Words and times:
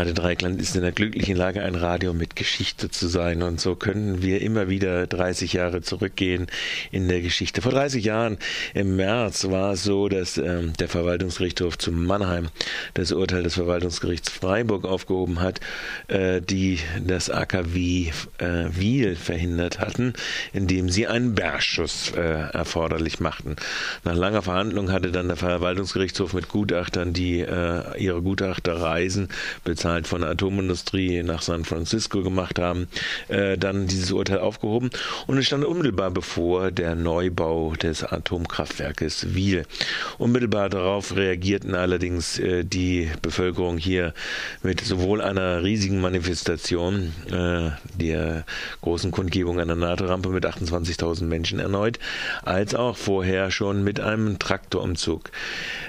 Radio 0.00 0.14
Dreikland 0.14 0.62
ist 0.62 0.76
in 0.76 0.80
der 0.80 0.92
glücklichen 0.92 1.36
Lage, 1.36 1.62
ein 1.62 1.74
Radio 1.74 2.14
mit 2.14 2.34
Geschichte 2.34 2.90
zu 2.90 3.06
sein. 3.06 3.42
Und 3.42 3.60
so 3.60 3.74
können 3.74 4.22
wir 4.22 4.40
immer 4.40 4.70
wieder 4.70 5.06
30 5.06 5.52
Jahre 5.52 5.82
zurückgehen 5.82 6.46
in 6.90 7.06
der 7.06 7.20
Geschichte. 7.20 7.60
Vor 7.60 7.72
30 7.72 8.02
Jahren 8.02 8.38
im 8.72 8.96
März 8.96 9.50
war 9.50 9.72
es 9.74 9.84
so, 9.84 10.08
dass 10.08 10.38
äh, 10.38 10.62
der 10.78 10.88
Verwaltungsgerichtshof 10.88 11.76
zu 11.76 11.92
Mannheim 11.92 12.48
das 12.94 13.12
Urteil 13.12 13.42
des 13.42 13.52
Verwaltungsgerichts 13.52 14.30
Freiburg 14.30 14.86
aufgehoben 14.86 15.42
hat, 15.42 15.60
äh, 16.08 16.40
die 16.40 16.78
das 17.06 17.28
AKW 17.28 18.10
äh, 18.38 18.44
Wiel 18.70 19.16
verhindert 19.16 19.80
hatten, 19.80 20.14
indem 20.54 20.88
sie 20.88 21.08
einen 21.08 21.34
Bergschuss 21.34 22.12
äh, 22.16 22.20
erforderlich 22.22 23.20
machten. 23.20 23.56
Nach 24.04 24.14
langer 24.14 24.40
Verhandlung 24.40 24.92
hatte 24.92 25.12
dann 25.12 25.28
der 25.28 25.36
Verwaltungsgerichtshof 25.36 26.32
mit 26.32 26.48
Gutachtern, 26.48 27.12
die 27.12 27.40
äh, 27.40 27.82
ihre 27.98 28.22
Gutachterreisen 28.22 29.28
bezahlt 29.62 29.89
von 30.02 30.22
der 30.22 30.30
Atomindustrie 30.30 31.22
nach 31.22 31.42
San 31.42 31.64
Francisco 31.64 32.22
gemacht 32.22 32.58
haben, 32.58 32.88
äh, 33.28 33.58
dann 33.58 33.86
dieses 33.86 34.12
Urteil 34.12 34.38
aufgehoben 34.38 34.90
und 35.26 35.38
es 35.38 35.46
stand 35.46 35.64
unmittelbar 35.64 36.10
bevor 36.10 36.70
der 36.70 36.94
Neubau 36.94 37.74
des 37.74 38.04
Atomkraftwerkes 38.04 39.34
Wiel. 39.34 39.66
Unmittelbar 40.18 40.68
darauf 40.68 41.16
reagierten 41.16 41.74
allerdings 41.74 42.38
äh, 42.38 42.64
die 42.64 43.10
Bevölkerung 43.22 43.78
hier 43.78 44.14
mit 44.62 44.80
sowohl 44.80 45.20
einer 45.20 45.62
riesigen 45.62 46.00
Manifestation, 46.00 47.12
äh, 47.30 47.70
der 47.94 48.44
großen 48.82 49.10
Kundgebung 49.10 49.60
an 49.60 49.68
der 49.68 49.76
NATO-Rampe 49.76 50.28
mit 50.30 50.46
28.000 50.46 51.24
Menschen 51.24 51.58
erneut, 51.58 51.98
als 52.42 52.74
auch 52.74 52.96
vorher 52.96 53.50
schon 53.50 53.84
mit 53.84 54.00
einem 54.00 54.38
Traktorumzug. 54.38 55.30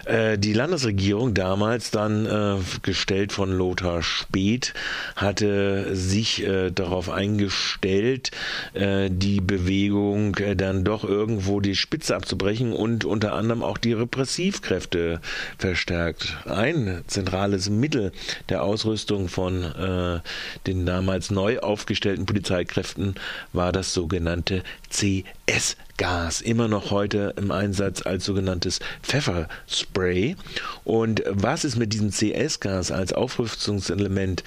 Äh, 0.06 0.38
die 0.38 0.54
Landesregierung 0.54 1.34
damals 1.34 1.92
dann 1.92 2.26
äh, 2.26 2.58
gestellt 2.82 3.32
von 3.32 3.52
Lothar 3.52 3.81
Speth 4.02 4.74
hatte 5.16 5.96
sich 5.96 6.44
äh, 6.44 6.72
darauf 6.72 7.10
eingestellt, 7.10 8.32
äh, 8.74 9.10
die 9.12 9.42
Bewegung 9.42 10.36
äh, 10.38 10.56
dann 10.56 10.84
doch 10.84 11.04
irgendwo 11.04 11.60
die 11.60 11.76
Spitze 11.76 12.16
abzubrechen 12.16 12.74
und 12.74 13.06
unter 13.06 13.34
anderem 13.34 13.64
auch 13.64 13.78
die 13.78 13.94
Repressivkräfte 13.94 15.22
verstärkt. 15.58 16.38
Ein 16.46 17.04
zentrales 17.08 17.70
Mittel 17.70 18.12
der 18.50 18.64
Ausrüstung 18.64 19.28
von 19.28 19.64
äh, 19.64 20.20
den 20.68 20.86
damals 20.86 21.32
neu 21.32 21.60
aufgestellten 21.60 22.26
Polizeikräften 22.26 23.16
war 23.54 23.72
das 23.72 23.94
sogenannte 23.94 24.64
CS 24.90 25.78
Gas, 26.02 26.42
immer 26.42 26.68
noch 26.68 26.90
heute 26.90 27.36
im 27.38 27.52
Einsatz 27.52 28.04
als 28.04 28.26
sogenanntes 28.26 28.80
Pfefferspray. 29.04 30.36
Und 30.84 31.22
was 31.30 31.64
es 31.64 31.76
mit 31.76 31.94
diesem 31.94 32.10
CS-Gas 32.10 32.92
als 32.92 33.14
Aufrüstungselement 33.14 34.44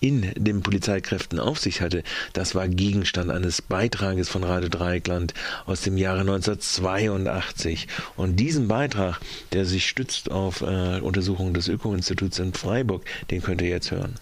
in 0.00 0.30
den 0.36 0.60
Polizeikräften 0.62 1.40
auf 1.40 1.60
sich 1.60 1.80
hatte, 1.80 2.02
das 2.34 2.54
war 2.54 2.68
Gegenstand 2.68 3.30
eines 3.30 3.62
Beitrages 3.62 4.28
von 4.28 4.44
Radio 4.44 4.68
Dreieckland 4.68 5.32
aus 5.64 5.80
dem 5.80 5.96
Jahre 5.96 6.20
1982. 6.20 7.88
Und 8.16 8.36
diesen 8.36 8.68
Beitrag, 8.68 9.18
der 9.54 9.64
sich 9.64 9.88
stützt 9.88 10.30
auf 10.30 10.60
äh, 10.60 11.00
Untersuchungen 11.00 11.54
des 11.54 11.68
Öko-Instituts 11.68 12.38
in 12.38 12.52
Freiburg, 12.52 13.06
den 13.30 13.40
könnt 13.40 13.62
ihr 13.62 13.70
jetzt 13.70 13.90
hören. 13.92 14.16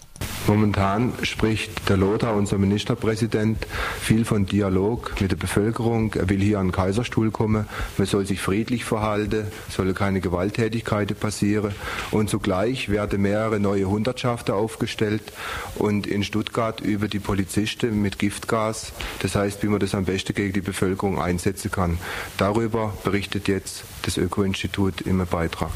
Momentan 0.47 1.11
spricht 1.23 1.89
der 1.89 1.97
Lothar, 1.97 2.33
unser 2.33 2.57
Ministerpräsident, 2.57 3.67
viel 3.99 4.23
von 4.23 4.45
Dialog 4.45 5.19
mit 5.19 5.31
der 5.31 5.35
Bevölkerung. 5.35 6.13
Er 6.13 6.29
will 6.29 6.39
hier 6.39 6.59
an 6.59 6.67
den 6.67 6.71
Kaiserstuhl 6.71 7.31
kommen. 7.31 7.67
Man 7.97 8.07
soll 8.07 8.25
sich 8.25 8.39
friedlich 8.39 8.85
verhalten, 8.85 9.47
soll 9.69 9.93
keine 9.93 10.21
Gewalttätigkeiten 10.21 11.17
passieren. 11.17 11.75
Und 12.11 12.29
zugleich 12.29 12.87
werden 12.87 13.23
mehrere 13.23 13.59
neue 13.59 13.89
Hundertschaften 13.89 14.53
aufgestellt 14.53 15.33
und 15.75 16.07
in 16.07 16.23
Stuttgart 16.23 16.79
über 16.79 17.09
die 17.09 17.19
Polizisten 17.19 18.01
mit 18.01 18.17
Giftgas. 18.17 18.93
Das 19.19 19.35
heißt, 19.35 19.63
wie 19.63 19.67
man 19.67 19.81
das 19.81 19.95
am 19.95 20.05
besten 20.05 20.33
gegen 20.33 20.53
die 20.53 20.61
Bevölkerung 20.61 21.19
einsetzen 21.19 21.71
kann. 21.71 21.97
Darüber 22.37 22.93
berichtet 23.03 23.49
jetzt 23.49 23.83
das 24.03 24.15
Öko-Institut 24.15 25.01
im 25.01 25.25
Beitrag. 25.25 25.71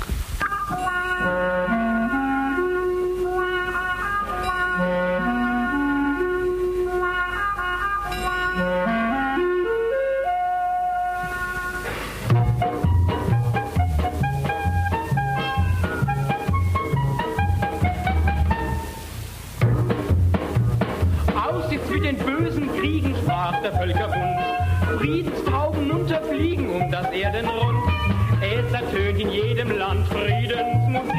Ertönt 28.74 29.20
in 29.20 29.30
jedem 29.30 29.78
Land 29.78 30.08
Friedensmusik. 30.08 31.16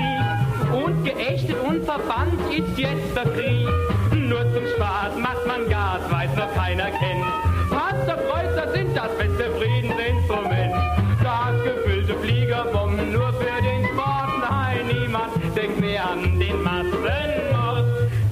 Und 0.72 1.04
geächtet 1.04 1.56
und 1.66 1.84
verbannt 1.84 2.40
ist 2.50 2.78
jetzt 2.78 3.16
der 3.16 3.24
Krieg. 3.24 3.68
Nur 4.14 4.42
zum 4.54 4.66
Spaß 4.76 5.16
macht 5.18 5.46
man 5.46 5.68
Gas, 5.68 6.00
weiß 6.10 6.34
noch 6.36 6.54
keiner 6.54 6.90
kennt. 6.90 7.24
Panzerkreuzer 7.70 8.72
sind 8.72 8.96
das 8.96 9.10
beste 9.18 9.50
Friedensinstrument. 9.58 10.74
Gasgefüllte 11.22 12.14
Fliegerbomben 12.22 13.12
nur 13.12 13.32
für 13.34 13.62
den 13.62 13.86
Sport. 13.86 14.30
Nein, 14.48 14.86
niemand 14.90 15.32
denkt 15.56 15.80
mehr 15.80 16.10
an 16.10 16.38
den 16.38 16.62
Massenmord. 16.62 17.86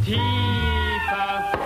Tiefer 0.05 1.60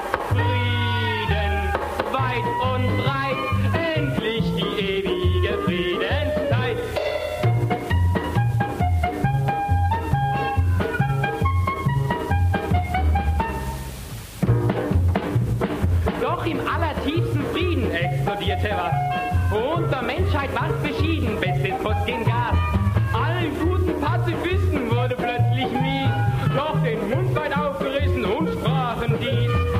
Doch 16.34 16.46
im 16.46 16.58
allertiefsten 16.66 17.44
Frieden 17.52 17.92
explodierte 17.92 18.70
was. 18.70 19.56
Und 19.56 19.88
der 19.88 20.02
Menschheit 20.02 20.52
war's 20.52 20.74
beschieden, 20.82 21.38
bestes 21.38 21.80
Phosgengas. 21.80 22.56
Allen 23.12 23.56
guten 23.60 24.00
Pazifisten 24.00 24.90
wurde 24.90 25.14
plötzlich 25.14 25.70
mies, 25.80 26.10
doch 26.56 26.82
den 26.82 27.08
Mund 27.08 27.36
weit 27.36 27.56
aufgerissen 27.56 28.24
und 28.24 28.48
sprachen 28.48 29.14
dies. 29.20 29.73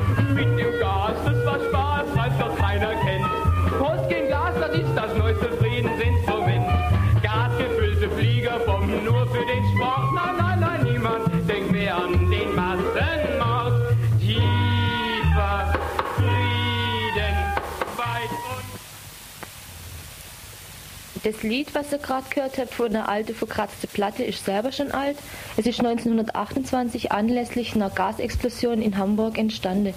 Das 21.25 21.41
Lied, 21.41 21.73
was 21.73 21.91
ihr 21.91 21.97
gerade 21.97 22.27
gehört 22.29 22.59
habt, 22.59 22.71
von 22.71 22.85
einer 22.85 23.09
alten 23.09 23.33
verkratzte 23.33 23.87
Platte, 23.87 24.23
ist 24.23 24.45
selber 24.45 24.71
schon 24.71 24.91
alt. 24.91 25.17
Es 25.57 25.65
ist 25.65 25.79
1928 25.79 27.11
anlässlich 27.11 27.73
einer 27.73 27.89
Gasexplosion 27.89 28.79
in 28.79 28.99
Hamburg 28.99 29.39
entstanden. 29.39 29.95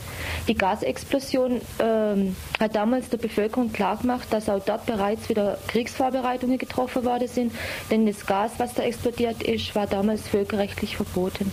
Die 0.49 0.55
Gasexplosion 0.55 1.61
ähm, 1.81 2.35
hat 2.59 2.75
damals 2.75 3.11
der 3.11 3.19
Bevölkerung 3.19 3.75
klargemacht, 3.75 4.33
dass 4.33 4.49
auch 4.49 4.65
dort 4.65 4.87
bereits 4.87 5.29
wieder 5.29 5.59
Kriegsvorbereitungen 5.67 6.57
getroffen 6.57 7.05
worden 7.05 7.29
sind, 7.29 7.53
denn 7.91 8.07
das 8.07 8.25
Gas, 8.25 8.53
was 8.57 8.73
da 8.73 8.85
explodiert 8.85 9.43
ist, 9.43 9.75
war 9.75 9.87
damals 9.87 10.27
völkerrechtlich 10.27 10.97
verboten. 10.97 11.53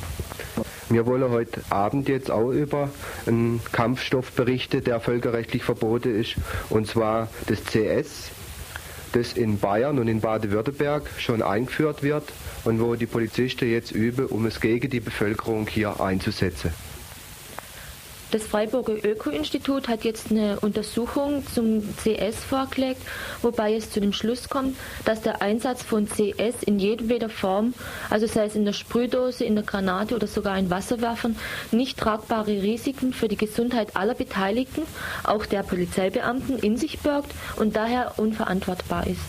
Wir 0.88 1.06
wollen 1.06 1.30
heute 1.32 1.62
Abend 1.70 2.08
jetzt 2.08 2.32
auch 2.32 2.52
über 2.52 2.92
einen 3.28 3.60
Kampfstoff 3.74 4.32
berichten, 4.32 4.86
der 4.86 5.02
völkerrechtlich 5.02 5.64
verboten 5.64 6.18
ist, 6.18 6.36
und 6.70 6.88
zwar 6.88 7.28
das 7.48 7.62
CS, 7.66 8.32
das 9.16 9.34
in 9.34 9.60
Bayern 9.60 9.98
und 9.98 10.08
in 10.08 10.20
Baden-Württemberg 10.20 11.04
schon 11.18 11.42
eingeführt 11.42 12.04
wird 12.04 12.24
und 12.66 12.82
wo 12.82 12.96
die 12.96 13.06
Polizisten 13.06 13.70
jetzt 13.70 13.92
üben, 13.92 14.26
um 14.26 14.46
es 14.46 14.60
gegen 14.60 14.90
die 14.90 15.00
Bevölkerung 15.00 15.68
hier 15.68 16.02
einzusetzen. 16.02 16.74
Das 18.36 18.44
Freiburger 18.44 18.96
Öko-Institut 19.02 19.88
hat 19.88 20.04
jetzt 20.04 20.30
eine 20.30 20.60
Untersuchung 20.60 21.48
zum 21.54 21.84
CS 21.96 22.44
vorgelegt, 22.44 23.02
wobei 23.42 23.76
es 23.76 23.92
zu 23.92 24.02
dem 24.02 24.12
Schluss 24.12 24.50
kommt, 24.50 24.76
dass 25.06 25.22
der 25.22 25.42
Einsatz 25.42 25.84
von 25.84 26.06
CS 26.06 26.62
in 26.66 26.78
jedweder 26.78 27.30
Form, 27.30 27.74
also 28.10 28.28
sei 28.28 28.44
es 28.44 28.56
in 28.58 28.66
der 28.66 28.74
Sprühdose, 28.74 29.46
in 29.46 29.56
der 29.56 29.64
Granate 29.64 30.14
oder 30.14 30.28
sogar 30.28 30.60
in 30.60 30.70
Wasserwerfern, 30.70 31.38
nicht 31.72 31.98
tragbare 31.98 32.62
Risiken 32.62 33.14
für 33.14 33.30
die 33.30 33.38
Gesundheit 33.38 33.96
aller 33.96 34.16
Beteiligten, 34.16 34.82
auch 35.24 35.46
der 35.46 35.64
Polizeibeamten, 35.64 36.60
in 36.60 36.76
sich 36.76 37.00
birgt 37.00 37.32
und 37.56 37.78
daher 37.78 38.16
unverantwortbar 38.18 39.08
ist. 39.08 39.22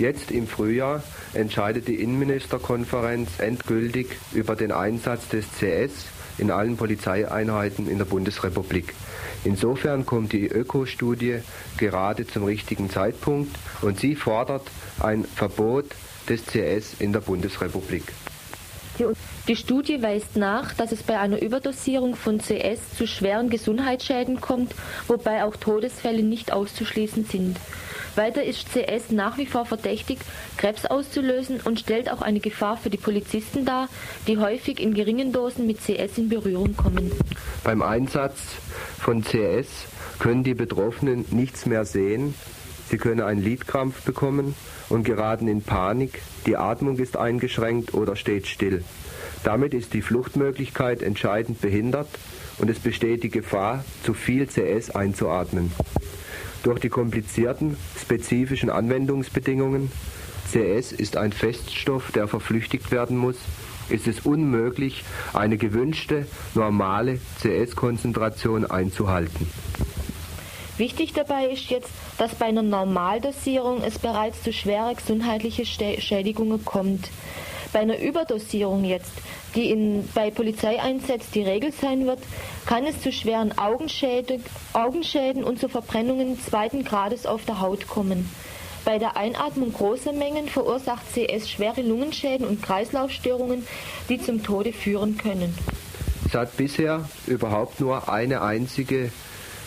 Jetzt 0.00 0.32
im 0.32 0.48
Frühjahr 0.48 1.04
entscheidet 1.34 1.86
die 1.86 2.02
Innenministerkonferenz 2.02 3.38
endgültig 3.38 4.08
über 4.32 4.56
den 4.56 4.72
Einsatz 4.72 5.28
des 5.28 5.44
CS 5.52 6.08
in 6.40 6.50
allen 6.50 6.76
Polizeieinheiten 6.76 7.88
in 7.88 7.98
der 7.98 8.04
Bundesrepublik. 8.06 8.94
Insofern 9.44 10.04
kommt 10.04 10.32
die 10.32 10.48
Öko-Studie 10.48 11.40
gerade 11.76 12.26
zum 12.26 12.44
richtigen 12.44 12.90
Zeitpunkt 12.90 13.56
und 13.82 14.00
sie 14.00 14.16
fordert 14.16 14.66
ein 14.98 15.24
Verbot 15.24 15.86
des 16.28 16.44
CS 16.46 16.94
in 16.98 17.12
der 17.12 17.20
Bundesrepublik. 17.20 18.04
Die 19.48 19.56
Studie 19.56 20.02
weist 20.02 20.36
nach, 20.36 20.74
dass 20.74 20.92
es 20.92 21.02
bei 21.02 21.18
einer 21.18 21.40
Überdosierung 21.40 22.14
von 22.16 22.38
CS 22.38 22.96
zu 22.96 23.06
schweren 23.06 23.50
Gesundheitsschäden 23.50 24.40
kommt, 24.40 24.74
wobei 25.08 25.44
auch 25.44 25.56
Todesfälle 25.56 26.22
nicht 26.22 26.52
auszuschließen 26.52 27.24
sind. 27.24 27.56
Weiter 28.16 28.42
ist 28.42 28.68
CS 28.72 29.10
nach 29.10 29.38
wie 29.38 29.46
vor 29.46 29.64
verdächtig, 29.64 30.18
Krebs 30.56 30.84
auszulösen 30.86 31.60
und 31.64 31.80
stellt 31.80 32.10
auch 32.10 32.22
eine 32.22 32.40
Gefahr 32.40 32.76
für 32.76 32.90
die 32.90 32.96
Polizisten 32.96 33.64
dar, 33.64 33.88
die 34.26 34.38
häufig 34.38 34.80
in 34.80 34.94
geringen 34.94 35.32
Dosen 35.32 35.66
mit 35.66 35.78
CS 35.78 36.18
in 36.18 36.28
Berührung 36.28 36.76
kommen. 36.76 37.12
Beim 37.64 37.82
Einsatz 37.82 38.40
von 38.98 39.22
CS 39.22 39.86
können 40.18 40.44
die 40.44 40.54
Betroffenen 40.54 41.24
nichts 41.30 41.66
mehr 41.66 41.84
sehen, 41.84 42.34
sie 42.90 42.98
können 42.98 43.20
einen 43.20 43.42
Lidkrampf 43.42 44.02
bekommen 44.02 44.54
und 44.88 45.04
geraten 45.04 45.48
in 45.48 45.62
Panik, 45.62 46.22
die 46.46 46.56
Atmung 46.56 46.98
ist 46.98 47.16
eingeschränkt 47.16 47.94
oder 47.94 48.16
steht 48.16 48.46
still. 48.46 48.84
Damit 49.44 49.72
ist 49.72 49.94
die 49.94 50.02
Fluchtmöglichkeit 50.02 51.02
entscheidend 51.02 51.60
behindert 51.60 52.08
und 52.58 52.68
es 52.68 52.78
besteht 52.78 53.22
die 53.22 53.30
Gefahr, 53.30 53.84
zu 54.02 54.12
viel 54.12 54.46
CS 54.46 54.90
einzuatmen. 54.90 55.72
Durch 56.62 56.80
die 56.80 56.90
komplizierten, 56.90 57.76
spezifischen 57.98 58.68
Anwendungsbedingungen, 58.68 59.90
CS 60.52 60.92
ist 60.92 61.16
ein 61.16 61.32
Feststoff, 61.32 62.12
der 62.12 62.28
verflüchtigt 62.28 62.90
werden 62.90 63.16
muss, 63.16 63.36
ist 63.88 64.06
es 64.06 64.20
unmöglich, 64.20 65.04
eine 65.32 65.56
gewünschte, 65.56 66.26
normale 66.54 67.18
CS-Konzentration 67.40 68.66
einzuhalten. 68.66 69.48
Wichtig 70.80 71.12
dabei 71.12 71.48
ist 71.48 71.68
jetzt, 71.68 71.90
dass 72.16 72.34
bei 72.34 72.46
einer 72.46 72.62
Normaldosierung 72.62 73.82
es 73.82 73.98
bereits 73.98 74.42
zu 74.42 74.50
schweren 74.50 74.96
gesundheitlichen 74.96 75.66
Schädigungen 75.66 76.64
kommt. 76.64 77.10
Bei 77.74 77.80
einer 77.80 77.98
Überdosierung 77.98 78.84
jetzt, 78.84 79.12
die 79.54 79.70
in, 79.70 80.08
bei 80.14 80.30
Polizeieinsätzen 80.30 81.32
die 81.34 81.42
Regel 81.42 81.70
sein 81.70 82.06
wird, 82.06 82.20
kann 82.64 82.86
es 82.86 83.02
zu 83.02 83.12
schweren 83.12 83.58
Augenschäden, 83.58 84.42
Augenschäden 84.72 85.44
und 85.44 85.60
zu 85.60 85.68
Verbrennungen 85.68 86.40
zweiten 86.40 86.82
Grades 86.82 87.26
auf 87.26 87.44
der 87.44 87.60
Haut 87.60 87.86
kommen. 87.86 88.30
Bei 88.86 88.98
der 88.98 89.18
Einatmung 89.18 89.74
großer 89.74 90.14
Mengen 90.14 90.48
verursacht 90.48 91.02
CS 91.12 91.50
schwere 91.50 91.82
Lungenschäden 91.82 92.46
und 92.46 92.62
Kreislaufstörungen, 92.62 93.66
die 94.08 94.18
zum 94.18 94.42
Tode 94.42 94.72
führen 94.72 95.18
können. 95.18 95.54
Es 96.26 96.32
hat 96.32 96.56
bisher 96.56 97.06
überhaupt 97.26 97.80
nur 97.80 98.10
eine 98.10 98.40
einzige 98.40 99.12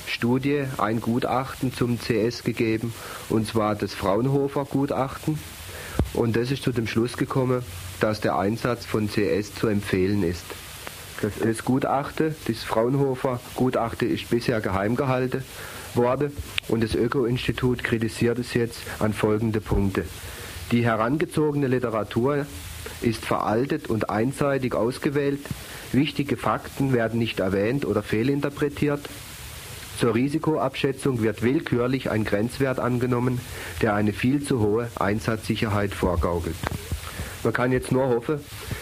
Studie, 0.07 0.65
ein 0.77 1.01
Gutachten 1.01 1.73
zum 1.73 1.99
CS 1.99 2.43
gegeben, 2.43 2.93
und 3.29 3.47
zwar 3.47 3.75
das 3.75 3.93
Fraunhofer 3.93 4.65
Gutachten. 4.65 5.39
Und 6.13 6.35
das 6.35 6.51
ist 6.51 6.63
zu 6.63 6.71
dem 6.71 6.87
Schluss 6.87 7.17
gekommen, 7.17 7.63
dass 7.99 8.21
der 8.21 8.37
Einsatz 8.37 8.85
von 8.85 9.09
CS 9.09 9.55
zu 9.55 9.67
empfehlen 9.67 10.23
ist. 10.23 10.45
Das, 11.21 11.33
das 11.41 11.63
Gutachten, 11.63 12.35
das 12.47 12.63
Fraunhofer 12.63 13.39
Gutachten 13.55 14.09
ist 14.09 14.29
bisher 14.29 14.61
geheim 14.61 14.95
gehalten 14.95 15.43
worden 15.95 16.31
und 16.67 16.83
das 16.83 16.95
Öko-Institut 16.95 17.83
kritisiert 17.83 18.39
es 18.39 18.53
jetzt 18.53 18.81
an 18.99 19.13
folgende 19.13 19.61
Punkte. 19.61 20.05
Die 20.71 20.83
herangezogene 20.83 21.67
Literatur 21.67 22.45
ist 23.01 23.23
veraltet 23.23 23.89
und 23.89 24.09
einseitig 24.09 24.73
ausgewählt. 24.73 25.39
Wichtige 25.91 26.37
Fakten 26.37 26.93
werden 26.93 27.19
nicht 27.19 27.39
erwähnt 27.39 27.85
oder 27.85 28.01
fehlinterpretiert. 28.01 29.01
Zur 29.99 30.15
Risikoabschätzung 30.15 31.21
wird 31.21 31.41
willkürlich 31.43 32.09
ein 32.09 32.23
Grenzwert 32.23 32.79
angenommen, 32.79 33.39
der 33.81 33.93
eine 33.93 34.13
viel 34.13 34.43
zu 34.43 34.59
hohe 34.59 34.89
Einsatzsicherheit 34.99 35.93
vorgaukelt. 35.93 36.55
Man 37.43 37.53
kann 37.53 37.71
jetzt 37.71 37.91
nur 37.91 38.07
hoffen, 38.07 38.39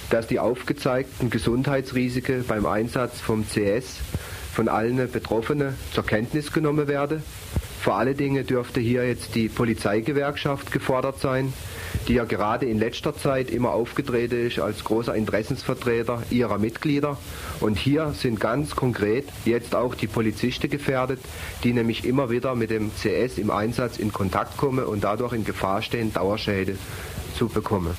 dass 0.09 0.27
die 0.27 0.39
aufgezeigten 0.39 1.29
Gesundheitsrisiken 1.29 2.45
beim 2.45 2.65
Einsatz 2.65 3.19
vom 3.19 3.45
CS 3.45 3.99
von 4.53 4.67
allen 4.67 5.11
Betroffenen 5.11 5.75
zur 5.93 6.05
Kenntnis 6.05 6.51
genommen 6.51 6.87
werden. 6.87 7.23
Vor 7.81 7.95
allen 7.97 8.15
Dingen 8.15 8.45
dürfte 8.45 8.79
hier 8.79 9.07
jetzt 9.07 9.33
die 9.33 9.49
Polizeigewerkschaft 9.49 10.71
gefordert 10.71 11.19
sein, 11.19 11.51
die 12.07 12.13
ja 12.13 12.25
gerade 12.25 12.65
in 12.65 12.79
letzter 12.79 13.15
Zeit 13.15 13.49
immer 13.51 13.71
aufgetreten 13.71 14.47
ist 14.47 14.59
als 14.59 14.83
großer 14.83 15.15
Interessensvertreter 15.15 16.23
ihrer 16.29 16.57
Mitglieder. 16.57 17.17
Und 17.59 17.77
hier 17.77 18.13
sind 18.13 18.39
ganz 18.39 18.75
konkret 18.75 19.25
jetzt 19.45 19.75
auch 19.75 19.95
die 19.95 20.07
Polizisten 20.07 20.69
gefährdet, 20.69 21.19
die 21.63 21.73
nämlich 21.73 22.05
immer 22.05 22.29
wieder 22.29 22.55
mit 22.55 22.69
dem 22.69 22.91
CS 22.95 23.37
im 23.37 23.51
Einsatz 23.51 23.97
in 23.97 24.11
Kontakt 24.11 24.57
kommen 24.57 24.85
und 24.85 25.03
dadurch 25.03 25.33
in 25.33 25.45
Gefahr 25.45 25.81
stehen, 25.81 26.13
Dauerschäden 26.13 26.77
zu 27.35 27.47
bekommen. 27.47 27.95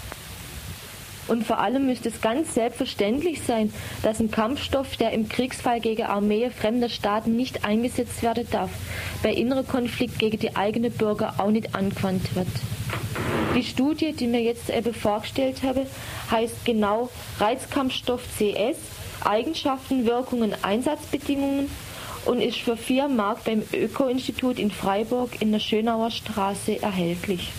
Und 1.28 1.46
vor 1.46 1.58
allem 1.60 1.86
müsste 1.86 2.08
es 2.08 2.20
ganz 2.20 2.54
selbstverständlich 2.54 3.42
sein, 3.42 3.72
dass 4.02 4.18
ein 4.18 4.30
Kampfstoff, 4.30 4.96
der 4.96 5.12
im 5.12 5.28
Kriegsfall 5.28 5.80
gegen 5.80 6.02
Armee 6.02 6.50
fremder 6.50 6.88
Staaten 6.88 7.36
nicht 7.36 7.64
eingesetzt 7.64 8.22
werden 8.22 8.46
darf, 8.50 8.70
bei 9.22 9.32
innerer 9.32 9.62
Konflikt 9.62 10.18
gegen 10.18 10.38
die 10.38 10.56
eigenen 10.56 10.92
Bürger 10.92 11.34
auch 11.38 11.50
nicht 11.50 11.74
angewandt 11.74 12.34
wird. 12.34 12.48
Die 13.54 13.64
Studie, 13.64 14.12
die 14.12 14.26
mir 14.26 14.40
jetzt 14.40 14.70
eben 14.70 14.94
vorgestellt 14.94 15.62
habe, 15.62 15.86
heißt 16.30 16.64
genau 16.64 17.10
Reizkampfstoff 17.38 18.22
CS, 18.38 18.78
Eigenschaften, 19.24 20.06
Wirkungen, 20.06 20.54
Einsatzbedingungen 20.62 21.70
und 22.24 22.40
ist 22.40 22.58
für 22.58 22.76
vier 22.76 23.08
Mark 23.08 23.44
beim 23.44 23.62
Öko-Institut 23.72 24.58
in 24.58 24.70
Freiburg 24.70 25.40
in 25.40 25.52
der 25.52 25.58
Schönauer 25.58 26.10
Straße 26.10 26.80
erhältlich. 26.80 27.52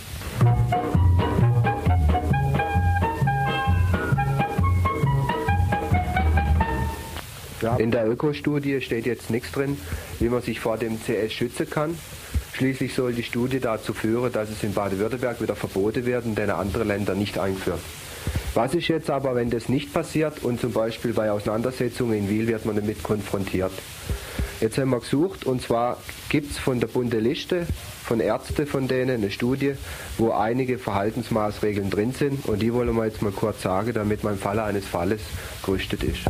In 7.78 7.92
der 7.92 8.10
Ökostudie 8.10 8.81
steht 8.81 9.06
jetzt 9.06 9.30
nichts 9.30 9.51
drin, 9.51 9.78
wie 10.19 10.28
man 10.28 10.42
sich 10.42 10.60
vor 10.60 10.78
dem 10.78 11.00
CS 11.01 11.31
schützen 11.31 11.69
kann. 11.69 11.98
Schließlich 12.53 12.94
soll 12.94 13.13
die 13.13 13.23
Studie 13.23 13.59
dazu 13.59 13.94
führen, 13.94 14.31
dass 14.31 14.50
es 14.50 14.63
in 14.63 14.73
Baden-Württemberg 14.73 15.41
wieder 15.41 15.55
verboten 15.55 16.05
werden, 16.05 16.35
denn 16.35 16.50
andere 16.50 16.83
Länder 16.83 17.15
nicht 17.15 17.38
einführt. 17.38 17.79
Was 18.53 18.75
ist 18.75 18.88
jetzt 18.88 19.09
aber, 19.09 19.35
wenn 19.35 19.50
das 19.50 19.69
nicht 19.69 19.94
passiert 19.94 20.44
und 20.44 20.61
zum 20.61 20.71
Beispiel 20.71 21.13
bei 21.13 21.31
Auseinandersetzungen 21.31 22.17
in 22.17 22.29
Wiel 22.29 22.47
wird 22.47 22.65
man 22.65 22.75
damit 22.75 23.01
konfrontiert? 23.01 23.71
Jetzt 24.61 24.78
haben 24.78 24.92
wir 24.92 24.99
gesucht 24.99 25.45
und 25.45 25.61
zwar 25.61 25.97
gibt 26.30 26.51
es 26.51 26.59
von 26.59 26.80
der 26.80 26.87
bunte 26.87 27.19
Liste 27.19 27.66
von 28.04 28.19
Ärzten 28.19 28.68
von 28.68 28.87
denen 28.87 29.16
eine 29.16 29.31
Studie, 29.31 29.73
wo 30.18 30.31
einige 30.31 30.78
Verhaltensmaßregeln 30.78 31.89
drin 31.89 32.11
sind 32.11 32.45
und 32.45 32.61
die 32.61 32.73
wollen 32.73 32.95
wir 32.95 33.06
jetzt 33.06 33.21
mal 33.21 33.31
kurz 33.31 33.61
sagen, 33.61 33.94
damit 33.94 34.23
im 34.23 34.37
Falle 34.37 34.63
eines 34.63 34.85
Falles 34.85 35.21
gerüstet 35.66 36.04
ist. 36.04 36.21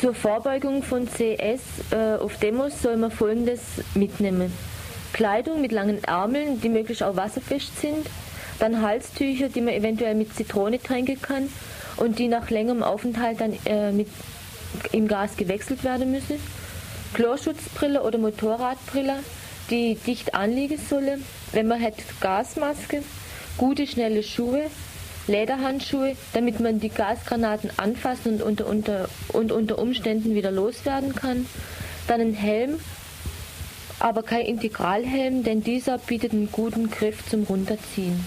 Zur 0.00 0.14
Vorbeugung 0.14 0.82
von 0.82 1.06
CS 1.06 1.60
äh, 1.90 2.16
auf 2.18 2.38
Demos 2.38 2.80
soll 2.80 2.96
man 2.96 3.10
folgendes 3.10 3.60
mitnehmen. 3.94 4.50
Kleidung 5.12 5.60
mit 5.60 5.72
langen 5.72 6.02
Ärmeln, 6.04 6.58
die 6.58 6.70
möglichst 6.70 7.02
auch 7.02 7.16
wasserfest 7.16 7.78
sind, 7.82 8.06
dann 8.60 8.80
Halstücher, 8.80 9.50
die 9.50 9.60
man 9.60 9.74
eventuell 9.74 10.14
mit 10.14 10.34
Zitrone 10.34 10.82
tränken 10.82 11.20
kann 11.20 11.50
und 11.98 12.18
die 12.18 12.28
nach 12.28 12.48
längerem 12.48 12.82
Aufenthalt 12.82 13.42
dann 13.42 13.52
äh, 13.66 13.92
mit, 13.92 14.08
im 14.92 15.06
Gas 15.06 15.36
gewechselt 15.36 15.84
werden 15.84 16.10
müssen. 16.12 16.36
Chlorschutzbrille 17.12 18.02
oder 18.02 18.16
Motorradbrille, 18.16 19.16
die 19.68 19.96
dicht 19.96 20.34
anliegen 20.34 20.78
sollen. 20.78 21.26
Wenn 21.52 21.68
man 21.68 21.82
hat 21.82 21.96
Gasmaske, 22.22 23.02
gute 23.58 23.86
schnelle 23.86 24.22
Schuhe, 24.22 24.62
Lederhandschuhe, 25.30 26.16
damit 26.32 26.60
man 26.60 26.80
die 26.80 26.88
Gasgranaten 26.88 27.70
anfassen 27.76 28.42
und 28.42 28.60
unter, 28.60 28.66
unter, 28.66 29.08
und 29.32 29.52
unter 29.52 29.78
Umständen 29.78 30.34
wieder 30.34 30.50
loswerden 30.50 31.14
kann. 31.14 31.46
Dann 32.08 32.20
ein 32.20 32.34
Helm, 32.34 32.80
aber 34.00 34.22
kein 34.22 34.46
Integralhelm, 34.46 35.44
denn 35.44 35.62
dieser 35.62 35.98
bietet 35.98 36.32
einen 36.32 36.50
guten 36.50 36.90
Griff 36.90 37.28
zum 37.28 37.44
Runterziehen. 37.44 38.24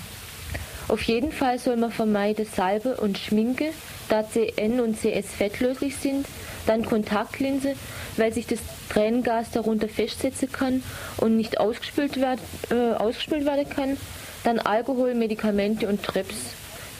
Auf 0.87 1.01
jeden 1.03 1.31
Fall 1.31 1.59
soll 1.59 1.77
man 1.77 1.91
vermeiden 1.91 2.45
Salbe 2.45 2.97
und 2.97 3.17
Schminke, 3.17 3.71
da 4.09 4.27
CN 4.29 4.79
und 4.79 4.99
CS 4.99 5.33
fettlöslich 5.37 5.95
sind, 5.95 6.27
dann 6.67 6.85
Kontaktlinse, 6.85 7.75
weil 8.17 8.33
sich 8.33 8.47
das 8.47 8.59
Tränengas 8.89 9.51
darunter 9.51 9.87
festsetzen 9.87 10.51
kann 10.51 10.83
und 11.17 11.35
nicht 11.35 11.59
ausgespült, 11.59 12.19
werd, 12.19 12.39
äh, 12.69 12.93
ausgespült 12.93 13.45
werden 13.45 13.67
kann, 13.69 13.97
dann 14.43 14.59
Alkohol, 14.59 15.15
Medikamente 15.15 15.87
und 15.87 16.03
Trips. 16.03 16.35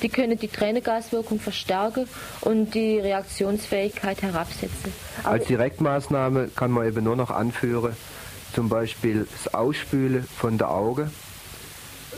Die 0.04 0.10
können 0.10 0.38
die 0.38 0.50
Tränengaswirkung 0.50 1.40
verstärken 1.40 2.08
und 2.42 2.76
die 2.76 3.00
Reaktionsfähigkeit 3.00 4.22
herabsetzen. 4.22 4.94
Aber 5.24 5.32
Als 5.32 5.46
Direktmaßnahme 5.46 6.50
kann 6.56 6.72
man 6.72 6.88
eben 6.88 7.04
nur 7.04 7.16
noch 7.16 7.32
anführen, 7.32 7.96
zum 8.54 8.70
Beispiel 8.70 9.26
das 9.32 9.54
Ausspülen 9.54 10.24
von 10.24 10.58
der 10.58 10.70
Augen, 10.70 11.10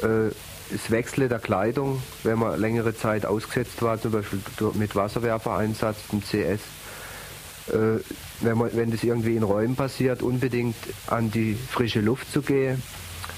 äh, 0.01 0.32
das 0.72 0.89
Wechseln 0.89 1.30
der 1.30 1.39
Kleidung, 1.39 2.01
wenn 2.24 2.39
man 2.39 2.60
längere 2.60 2.96
Zeit 2.96 3.25
ausgesetzt 3.25 3.82
war, 3.82 4.01
zum 4.01 4.12
Beispiel 4.12 4.39
mit 4.74 4.96
Wasserwerfereinsatz, 4.96 6.08
dem 6.12 6.22
CS, 6.22 6.62
äh, 7.72 8.01
wenn, 8.42 8.58
man, 8.58 8.72
wenn 8.74 8.92
das 8.92 9.04
irgendwie 9.04 9.36
in 9.36 9.44
Räumen 9.44 9.75
passiert, 9.75 10.22
unbedingt 10.24 10.75
an 11.08 11.32
die 11.32 11.56
frische 11.56 12.01
Luft 12.01 12.32
zu 12.32 12.42
gehen 12.42 12.82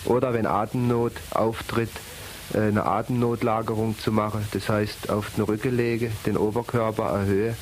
oder 0.06 0.34
wenn 0.34 0.46
Atemnot 0.46 1.14
auftritt, 1.32 1.92
eine 2.54 2.86
Atemnotlagerung 2.86 3.98
zu 3.98 4.12
machen. 4.12 4.48
Das 4.52 4.70
heißt, 4.70 5.10
auf 5.10 5.32
den 5.36 5.44
Rücken 5.44 5.76
lege, 5.76 6.12
den 6.26 6.38
Oberkörper 6.38 7.10
erhöhe 7.10 7.56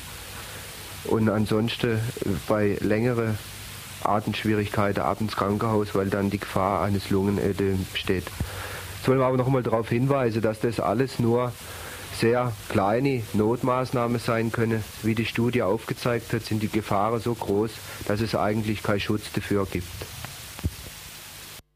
und 1.04 1.28
ansonsten 1.28 1.96
äh, 1.96 1.98
bei 2.48 2.76
längeren 2.80 3.38
Atemschwierigkeiten 4.04 5.02
ab 5.02 5.20
ins 5.20 5.36
Krankenhaus, 5.36 5.94
weil 5.94 6.08
dann 6.08 6.30
die 6.30 6.38
Gefahr 6.38 6.82
eines 6.82 7.10
Lungenödems 7.10 7.88
besteht. 7.92 8.24
Jetzt 8.96 9.08
wollen 9.08 9.18
wir 9.18 9.26
aber 9.26 9.36
noch 9.36 9.46
einmal 9.46 9.62
darauf 9.62 9.88
hinweisen, 9.88 10.42
dass 10.42 10.60
das 10.60 10.80
alles 10.80 11.18
nur 11.18 11.52
sehr 12.18 12.52
kleine 12.68 13.22
Notmaßnahmen 13.34 14.18
sein 14.18 14.50
können. 14.50 14.82
Wie 15.02 15.14
die 15.14 15.26
Studie 15.26 15.62
aufgezeigt 15.62 16.32
hat, 16.32 16.44
sind 16.44 16.62
die 16.62 16.68
Gefahren 16.68 17.20
so 17.20 17.34
groß, 17.34 17.70
dass 18.08 18.20
es 18.20 18.34
eigentlich 18.34 18.82
keinen 18.82 19.00
Schutz 19.00 19.32
dafür 19.34 19.66
gibt. 19.66 19.86